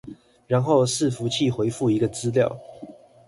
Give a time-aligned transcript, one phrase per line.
[0.47, 2.57] 然後伺服器回覆一個資料